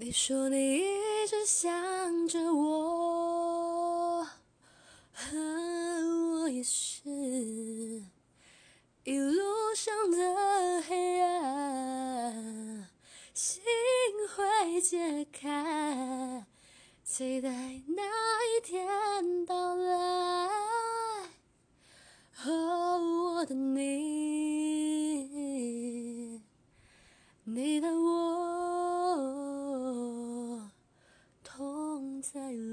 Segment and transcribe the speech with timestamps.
[0.00, 4.24] 你说你一直想着我，
[5.32, 7.10] 我也是。
[9.02, 9.42] 一路
[9.74, 12.88] 上的黑暗，
[13.34, 13.60] 心
[14.36, 16.46] 会解开，
[17.02, 17.50] 期待
[17.88, 18.04] 那
[18.56, 20.48] 一天到来。
[22.46, 23.00] 哦，
[23.34, 23.80] 我的你，
[27.42, 28.27] 你的我。
[32.32, 32.67] tell you.